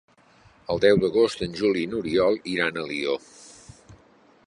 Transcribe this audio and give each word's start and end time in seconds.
El 0.75 0.81
deu 0.85 0.97
d'agost 1.03 1.45
en 1.47 1.53
Juli 1.61 1.83
i 1.87 1.91
n'Oriol 1.91 2.41
iran 2.57 2.81
a 2.85 2.89
Alió. 2.89 3.19